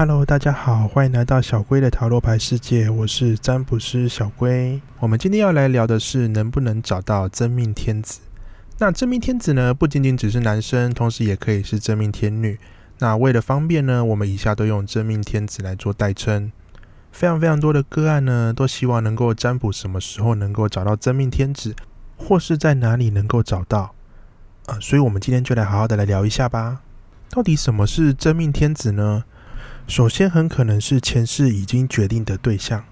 [0.00, 4.80] Hello，大家好，欢迎来到小龟的塔罗牌世界，我是占卜师小龟。
[5.00, 8.20] 我们今天要来聊的是能不能找到真命天子。
[8.78, 12.60] 那真命天子呢，不仅仅只是男生，同时也可以是真命天女。
[13.00, 16.52] 那为了方便呢，我们以下都用真命天子来做代称。
[17.10, 21.74] 非常非常多的个案呢，都希望能够占卜什么时候能够找到真命天子，
[22.16, 23.96] 或是在哪里能够找到。
[24.66, 26.82] 呃，所以我们今天就来好好的来聊一下吧。
[27.28, 29.24] 到底什么是真命天子呢？
[29.88, 32.84] 首先，很可能是前世已经决定的对象，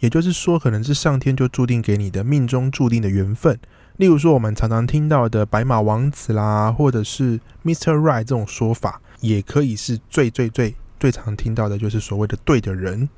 [0.00, 3.56] 也就是说，可能是上天就注定给你的命中注定的缘分。
[3.98, 7.92] 例如说，我们常常听到的白马王子啦，或者是 Mr.
[7.92, 13.08] Right 这种说法，也可以是最最最最常听到的，就是所谓的对的人。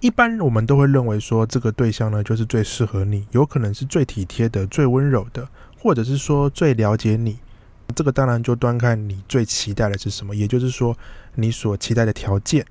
[0.00, 5.48] 一般我们都会认为说，这个对象呢，就是最适合你，有可能是最体贴的、最温柔的，
[5.78, 7.38] 或者是说最了解你。
[7.94, 10.96] 这个当然就端看你最期待的是什么，也就是说
[11.34, 12.64] 你所期待的条件。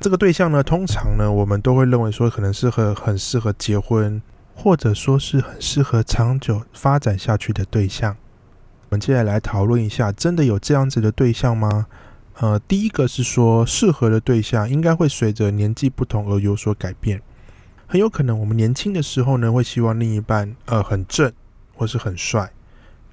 [0.00, 4.20] 这个对象呢，通常呢，我们都会认为说可能适合很适合结婚，
[4.54, 8.16] 或者说是很适合长久发展下去的对象。
[8.90, 11.86] 我们接下来讨论一下，真的有这样子的对象吗？
[12.40, 17.22] 呃，第一个是说适合的对象应该会随着年纪不同而有所改变。
[17.86, 21.32] 很有可能我们年轻的时候呢，会希望另一半呃很正
[21.74, 22.50] 或是很帅。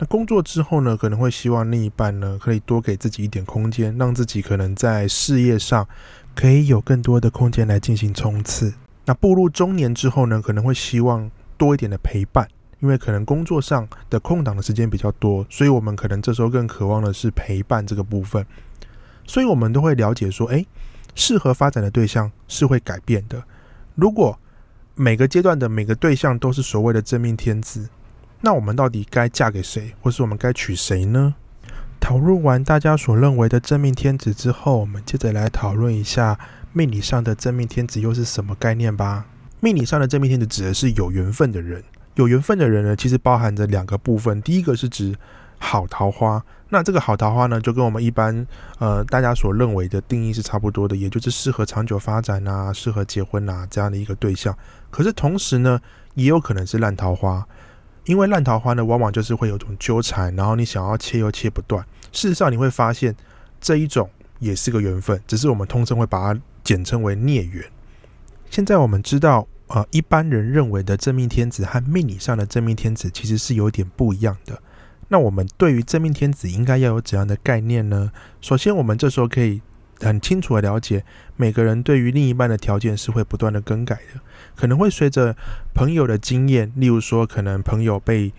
[0.02, 5.86] 那工作之后呢，可能会希望另一半呢可以多给自己一点空间，让自己可能在事业上
[6.34, 8.74] 可以有更多的空间来进行冲刺。
[9.04, 12.48] 那步入中年之后呢，可能会希望多一点的陪伴，
[12.80, 18.46] 因为可能工作上的空档的时间比较多，所以我们可能这时候更渴望的是陪伴这个部分。
[19.28, 20.66] 所以我们都会了解说，诶，
[21.14, 23.44] 适合发展的对象是会改变的。
[23.96, 24.40] 如果
[24.96, 27.90] 每个阶段的每个对象都是所谓的真命天子。
[28.42, 31.36] 那我们到底该嫁给谁，或是我们该娶谁呢？
[32.00, 36.40] 讨论完大家所认为的真命天子之后，我们接着来讨论一下
[36.72, 39.26] 命理上的真命天子又是什么概念吧。
[39.60, 41.84] 命理上的真命天子指的是有缘分的人，
[42.16, 44.42] 有缘分的人呢，其实包含着两个部分。
[44.42, 45.14] 第一个是指
[45.58, 48.48] 好桃花，那这个好桃花呢，就跟我们一般
[48.78, 54.58] 呃大家所认为的定义是差不多的，也就是适合长久发展啊，适合结婚啊这样的一个对象。
[54.90, 55.78] 可是同时呢，
[56.14, 57.46] 也有可能是烂桃花。
[58.10, 61.86] 因为烂桃花呢，往往就是会有种纠缠，然后你想要切又切不断。
[62.12, 63.16] 事实上，你会发现
[63.62, 64.10] 这一种
[64.40, 67.64] 也是个缘分，只是我们通称会把它简称为孽缘。
[68.50, 74.60] 现在我们知道，呃，一般人认为的真命天子和命理上的真命天子其实是有点不一样的。
[75.10, 78.12] 那我们对于真命天子应该要有怎样的概念呢？
[78.42, 79.62] 首先，我们这时候可以。
[80.02, 81.04] 很清楚的了解，
[81.36, 84.22] 每个人对于另一半的条件是会不断的更改的，
[84.56, 85.36] 可能会随着
[85.74, 88.32] 朋友的经验，例如说，可能朋友被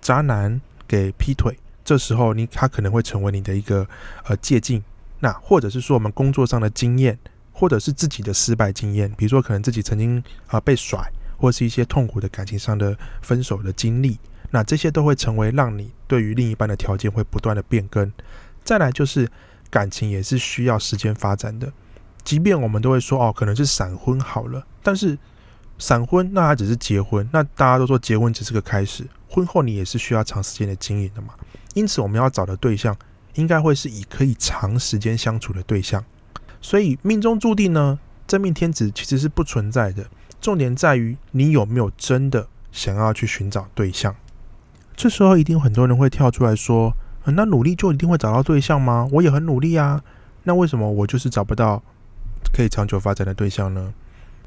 [0.00, 3.86] 渣男给劈腿，这时候你他可能会成为你的一个
[4.26, 4.82] 呃借鉴。
[5.20, 7.18] 那或者是说我们工作上的经验，
[7.52, 11.00] 或者是自己的失败经验，比如说可能自己曾经啊被甩，
[11.38, 14.18] 或是一些痛苦的感情上的分手的经历，
[14.50, 18.12] 那这些都会成为让你对于另一半的条件会不断的变更。
[18.62, 19.26] 再来就是。
[19.70, 21.72] 感情也是需要时间发展的，
[22.24, 25.16] 即便我们都会说哦，可能是闪婚好了，但是
[25.78, 31.34] 闪婚那它只是结婚，那大家都说结婚只是个开始，婚后你也是需要长时间的经营的嘛。
[31.74, 32.94] 因此，我们要找的对象
[33.34, 36.04] 应该会是以可以长时间相处的对象。
[36.60, 40.04] 所以命中注定呢，真命天子其实是不存在的，
[40.40, 44.14] 重点在于你有没有真的想要去寻找对象。
[44.96, 46.92] 这时候一定很多人会跳出来说。
[47.26, 49.08] 那努力就一定会找到对象吗？
[49.12, 50.02] 我也很努力啊，
[50.44, 51.82] 那为什么我就是找不到
[52.52, 53.92] 可以长久发展的对象呢？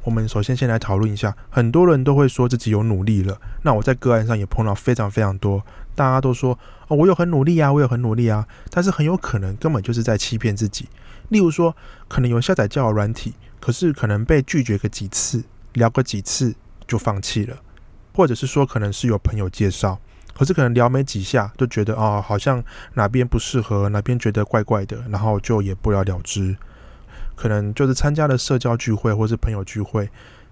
[0.03, 3.39] 我们首先先来讨论一下，很多人都会说自己有努力了。
[3.61, 5.63] 那我在个案上也碰到非常非常多，
[5.95, 10.89] 大家都说哦，我有很努力啊，我有很努力啊，但是很有可能根本就是在欺骗自己。
[11.29, 11.73] 例如说，
[12.09, 16.53] 可能有下载交友软体，可是可能被拒绝个几次，聊个几次
[16.85, 17.55] 就放弃了，
[18.13, 19.99] 或者是说，可能是有朋友介绍。
[20.33, 22.63] 可是可能聊没几下，就觉得哦，好像
[22.95, 26.55] 哪边不适合，哪边觉得怪怪的，然后就也不了了之。
[27.35, 30.09] 可能就是参加了社交聚会或是朋友聚会，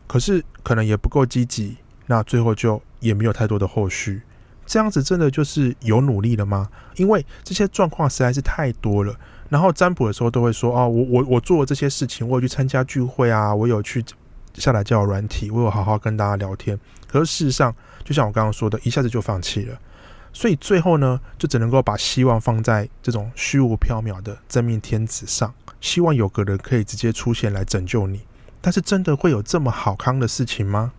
[0.07, 4.21] 可是可能也不够积极，那最后就也没有太多的后续。
[4.65, 6.69] 这样子真的就是有努力了吗？
[6.95, 9.13] 因为这些状况实在是太多了。
[9.49, 14.03] 然后占卜的时候都会说哦，我我我做了这些事情，我有去参加聚会啊，我有去
[14.53, 16.79] 下来交友软体，我有好好跟大家聊天。
[17.05, 19.77] 可是事实上，就像我刚刚说的，一下子就放弃了，
[20.33, 28.21] 所以最后呢，就只能够把希望放在这种虚无缥缈的真命天子上，希望有个人可以直接出现来拯救你。
[28.61, 30.93] 但是真的会有这么好康的事情吗？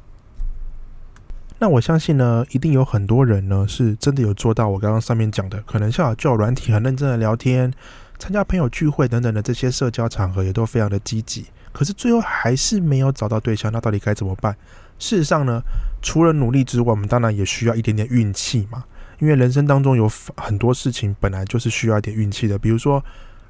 [1.58, 7.72] 那我相信呢，一定有很多人呢是真的有做到我刚刚上面讲的，可能像交友软体很认真的聊天，
[8.18, 14.56] 参加朋友聚会等等的这些社交场合也都非常的积极，可是最后还是没有找到对象，那到底该怎么办？
[15.02, 15.60] 事实上呢，
[16.00, 18.84] 除了努力之外，我们当然也需要一点点运气嘛，
[19.18, 23.04] 因为人生当中有很多事情本来就是需要一点运气的，比如说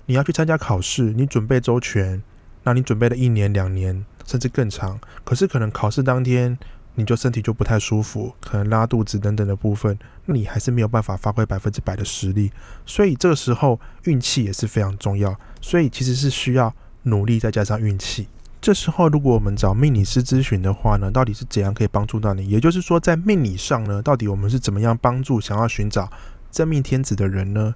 [0.06, 2.22] 你要去参加考试，你准备周全，
[2.62, 6.58] 那你准备了一年、两年甚至更长，可是可能考试当天。
[6.94, 12.52] 你就身体就不太舒服，可能拉肚子等等的部分，那你还是没有办法发挥百分之百的实力。
[12.84, 15.34] 所以这个时候运气也是非常重要。
[15.62, 18.28] 所以其实是需要努力再加上运气。
[18.62, 22.49] 这时候如果我们找命理师咨询的话呢，到底是怎样可以帮助到你？
[22.49, 26.09] 也就是说，在命理上呢，到底我们是怎么样帮助想要寻找
[26.49, 27.75] 真命天子的人呢？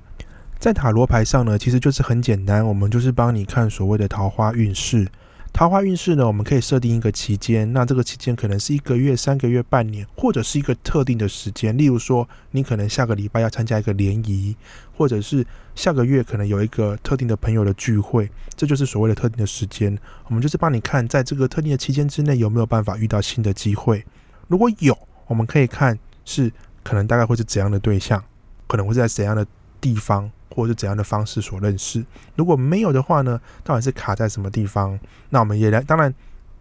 [0.60, 5.08] 在塔罗牌上呢，其实就是很简单，我们就是帮你看所谓的桃花运势。
[5.56, 11.74] 桃花运势呢，我们可以设定一个期间，那这个期间可能是一个月、三个月、半年，或者是一个特定的时间。
[11.78, 14.54] 例如说，你可能下个礼拜要参加一个联谊，
[14.94, 19.98] 或者是下个月可能有一个特定的朋友的聚会，这就是所谓的特定的时间。
[20.26, 24.04] 我们就是帮你看，在这个特定的期间之内有没有办法遇到新的机会。
[24.48, 24.94] 如果有，
[25.26, 26.52] 我们可以看是
[26.82, 28.22] 可能大概会是怎样的对象，
[28.66, 29.46] 可能会在怎样的
[29.80, 30.30] 地方。
[30.54, 32.04] 或者是怎样的方式所认识？
[32.34, 33.40] 如果没有的话呢？
[33.62, 34.98] 到底是卡在什么地方？
[35.30, 36.14] 那我们也来，当然，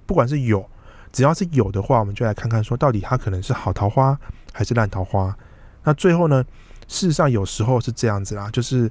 [0.06, 0.70] 不管是有，
[1.12, 4.18] 只要是有的话，我们就来看看说，到底它可能是好桃花
[4.52, 5.36] 还是烂桃花。
[5.84, 6.44] 那最后呢？
[6.88, 8.88] 事实上有时候是这样子啦，就是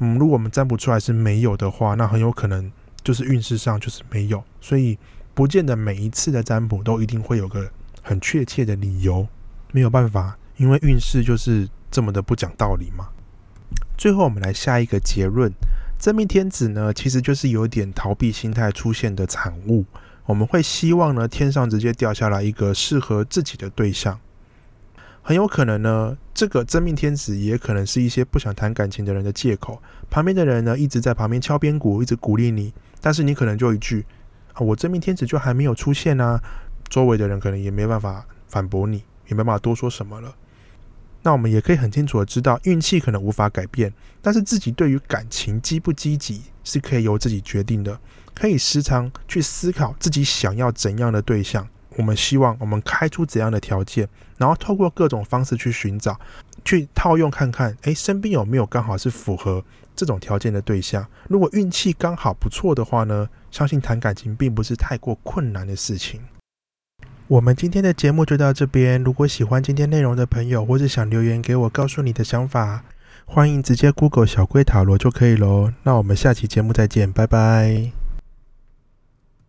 [0.00, 2.70] 嗯，如果我们占卜出来是没有的话，那很有可能
[3.02, 4.44] 就是运势上就是没有。
[4.60, 4.98] 所以
[5.32, 7.66] 不见得每一次的占卜都一定会有个
[8.02, 9.26] 很确切的理由，
[9.72, 13.08] 没有办法，因为运势就是这么的不讲道理嘛。
[14.00, 15.52] 最后，我们来下一个结论：
[15.98, 19.84] 真命天子呢，其实就是有点逃避心态出现的产物。
[20.24, 24.18] 我们会希望呢，天上直接掉下来一个适合自己的对象。
[25.20, 29.82] 很有可能呢，这个真命天子也可能是一些不想谈感情的人的借口。
[30.08, 32.72] 旁边的人呢，一直在旁边敲边鼓，一直鼓励你，
[33.02, 34.06] 但是你可能就一句
[34.56, 36.42] ：“啊，我真命天子就还没有出现啊！”
[36.88, 40.34] 周围的人可能也没办法反驳你，也没办法多说什么了。
[41.22, 47.98] 那我们也可以很清楚的知道，运气可能无法改变，但是自己对于感情积不积极是可以由自己决定的。
[48.32, 54.08] 可以时常去思考自己想要怎样的对象，我们希望我们开出怎样的条件，
[54.38, 56.18] 然后透过各种方式去寻找，
[56.64, 59.62] 去套用看看，诶，身边有没有刚好是符合
[59.94, 61.06] 这种条件的对象。
[61.28, 66.22] 如果运气刚好不错的话呢，相信谈感情并不是太过困难的事情。
[67.30, 69.00] 我们今天的节目就到这边。
[69.04, 72.82] 如果喜欢今天内容的朋友，或者想留言给我，告诉你的想法，
[73.24, 75.72] 欢迎直接 Google 小龟塔罗就可以喽。
[75.84, 77.99] 那我们下期节目再见，拜拜。